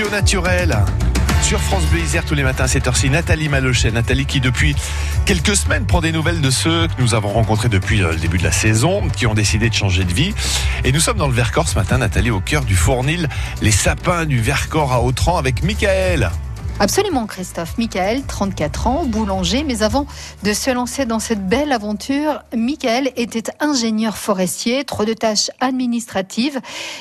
[0.00, 0.78] Vie au naturel.
[1.42, 3.90] Sur France Bleu tous les matins à cette heure-ci, Nathalie Malochet.
[3.90, 4.74] Nathalie qui depuis
[5.26, 8.38] quelques semaines prend des nouvelles de ceux que nous avons rencontrés depuis euh, le début
[8.38, 10.32] de la saison, qui ont décidé de changer de vie.
[10.84, 13.28] Et nous sommes dans le Vercors ce matin, Nathalie, au cœur du Fournil,
[13.60, 16.30] les sapins du Vercors à Autran avec Michael.
[16.82, 17.76] Absolument, Christophe.
[17.76, 20.06] Michael, 34 ans, boulanger, mais avant
[20.44, 26.58] de se lancer dans cette belle aventure, Michael était ingénieur forestier, trop de tâches administratives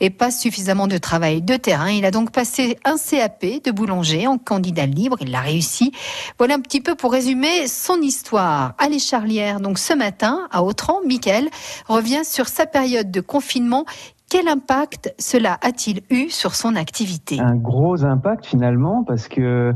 [0.00, 1.88] et pas suffisamment de travail de terrain.
[1.88, 5.18] Il a donc passé un CAP de boulanger en candidat libre.
[5.20, 5.92] Il l'a réussi.
[6.36, 8.74] Voilà un petit peu pour résumer son histoire.
[8.76, 11.48] Allez, Charlière, donc ce matin, à Autran, Michael
[11.86, 13.84] revient sur sa période de confinement
[14.30, 17.40] quel impact cela a-t-il eu sur son activité?
[17.40, 19.74] Un gros impact finalement parce que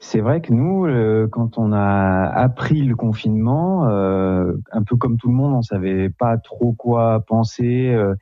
[0.00, 5.16] c'est vrai que nous, euh, quand on a appris le confinement, euh, un peu comme
[5.18, 7.90] tout le monde, on savait pas trop quoi penser.
[7.94, 8.14] Euh,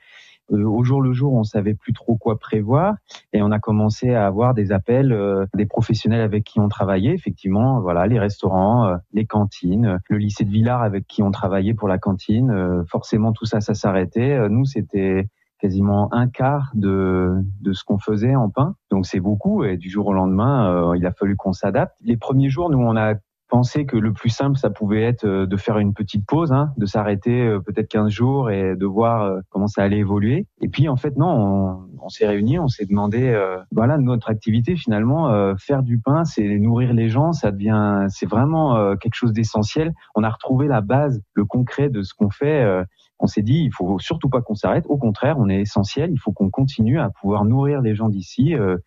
[0.50, 2.96] au jour le jour, on savait plus trop quoi prévoir
[3.32, 5.16] et on a commencé à avoir des appels
[5.54, 7.14] des professionnels avec qui on travaillait.
[7.14, 11.86] Effectivement, voilà, les restaurants, les cantines, le lycée de Villars avec qui on travaillait pour
[11.86, 12.84] la cantine.
[12.88, 14.48] forcément, tout ça, ça s'arrêtait.
[14.48, 15.28] nous, c'était
[15.60, 18.74] quasiment un quart de, de ce qu'on faisait en pain.
[18.90, 21.96] Donc c'est beaucoup et du jour au lendemain, euh, il a fallu qu'on s'adapte.
[22.02, 23.14] Les premiers jours, nous, on a
[23.48, 26.72] pensé que le plus simple, ça pouvait être euh, de faire une petite pause, hein,
[26.76, 30.46] de s'arrêter euh, peut-être 15 jours et de voir comment ça allait évoluer.
[30.60, 33.36] Et puis en fait, non, on, on s'est réunis, on s'est demandé,
[33.72, 38.96] voilà, notre activité finalement, faire du pain, c'est nourrir les gens, ça devient, c'est vraiment
[38.96, 39.92] quelque chose d'essentiel.
[40.14, 42.84] On a retrouvé la base, le concret de ce qu'on fait
[43.20, 44.86] on s'est dit, il faut surtout pas qu'on s'arrête.
[44.88, 46.10] Au contraire, on est essentiel.
[46.10, 48.78] Il faut qu'on continue à pouvoir nourrir les gens d'ici, euh,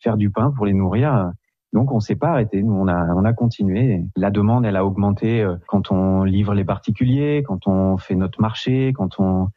[0.00, 1.30] faire du pain pour les nourrir.
[1.72, 2.62] Donc on s'est pas arrêté.
[2.62, 4.04] Nous on a on a continué.
[4.16, 8.40] La demande elle a augmenté euh, quand on livre les particuliers, quand on fait notre
[8.40, 9.48] marché, quand on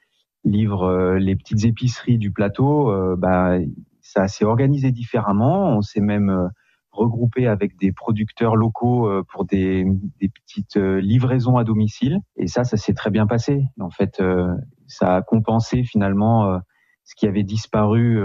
[0.44, 2.94] livre euh, les petites épiceries du plateau.
[3.18, 3.58] bah
[4.02, 5.78] ça s'est organisé différemment.
[5.78, 6.50] On s'est même
[6.96, 9.86] regroupé avec des producteurs locaux euh, pour des,
[10.20, 12.20] des petites euh, livraisons à domicile.
[12.38, 13.66] Et ça, ça s'est très bien passé.
[13.80, 14.54] En fait, euh,
[14.88, 16.60] ça a compensé finalement
[17.04, 18.22] ce qui avait disparu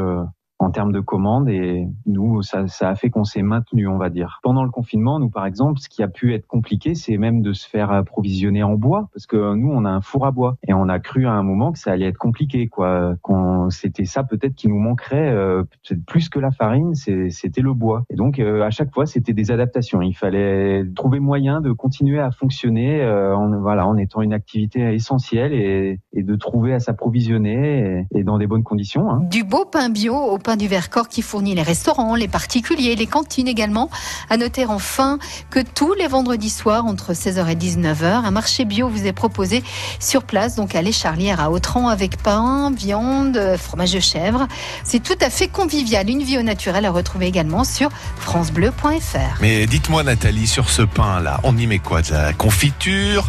[0.60, 4.40] en termes de commandes et nous ça, a fait qu'on s'est maintenu on va dire.
[4.42, 7.52] Pendant le confinement nous par exemple ce qui a pu être compliqué c'est même de
[7.52, 10.56] se faire approvisionner en bois parce que nous on a un four à bois.
[10.68, 13.14] Et on a cru à un moment que ça allait être compliqué quoi.
[13.22, 15.64] Qu'on c'était ça peut-être qui nous manquerait euh,
[16.06, 18.04] plus que la farine c'était le bois.
[18.10, 20.02] Et donc euh, à chaque fois c'était des adaptations.
[20.02, 24.94] Il fallait trouver moyen de continuer à fonctionner euh, en voilà en étant une activité
[24.94, 29.20] essentielle et, de trouver à s'approvisionner et, et, dans des bonnes conditions hein.
[29.30, 33.06] du beau pain bio au pain du Vercors qui fournit les restaurants, les particuliers, les
[33.06, 33.90] cantines également.
[34.28, 35.18] À noter enfin
[35.50, 39.62] que tous les vendredis soirs, entre 16h et 19h, un marché bio vous est proposé
[39.98, 44.46] sur place, donc à l'écharlière à Autran avec pain, viande, fromage de chèvre.
[44.84, 46.08] C'est tout à fait convivial.
[46.08, 49.40] Une vie au naturel à retrouver également sur francebleu.fr.
[49.40, 52.02] Mais dites-moi Nathalie, sur ce pain-là, on y met quoi?
[52.02, 53.28] De la confiture,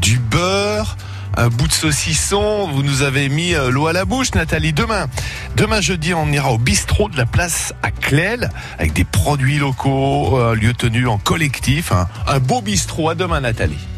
[0.00, 0.96] du beurre
[1.36, 2.68] un bout de saucisson.
[2.68, 4.72] Vous nous avez mis euh, l'eau à la bouche, Nathalie.
[4.72, 5.06] Demain,
[5.56, 10.38] demain jeudi, on ira au bistrot de la place à Clel avec des produits locaux,
[10.38, 11.92] un lieu tenu en collectif.
[12.26, 13.10] Un beau bistrot.
[13.10, 13.88] À demain, Nathalie.